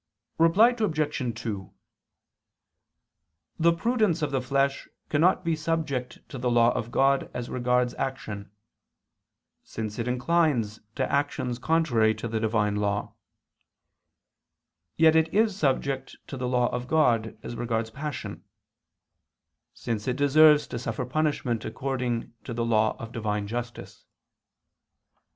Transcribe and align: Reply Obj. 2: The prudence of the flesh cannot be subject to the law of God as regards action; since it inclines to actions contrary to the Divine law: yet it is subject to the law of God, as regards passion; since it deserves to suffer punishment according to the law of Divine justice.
Reply 0.39 0.69
Obj. 0.69 1.41
2: 1.43 1.73
The 3.59 3.73
prudence 3.73 4.23
of 4.23 4.31
the 4.31 4.41
flesh 4.41 4.89
cannot 5.09 5.43
be 5.45 5.55
subject 5.55 6.27
to 6.29 6.39
the 6.39 6.49
law 6.49 6.71
of 6.71 6.89
God 6.89 7.29
as 7.35 7.51
regards 7.51 7.93
action; 7.99 8.49
since 9.63 9.99
it 9.99 10.07
inclines 10.07 10.79
to 10.95 11.03
actions 11.11 11.59
contrary 11.59 12.15
to 12.15 12.27
the 12.27 12.39
Divine 12.39 12.77
law: 12.77 13.13
yet 14.97 15.15
it 15.15 15.31
is 15.31 15.55
subject 15.55 16.17
to 16.25 16.35
the 16.35 16.47
law 16.47 16.69
of 16.73 16.87
God, 16.87 17.37
as 17.43 17.55
regards 17.55 17.91
passion; 17.91 18.43
since 19.71 20.07
it 20.07 20.15
deserves 20.15 20.65
to 20.65 20.79
suffer 20.79 21.05
punishment 21.05 21.63
according 21.63 22.33
to 22.43 22.55
the 22.55 22.65
law 22.65 22.97
of 22.97 23.11
Divine 23.11 23.45
justice. 23.45 24.03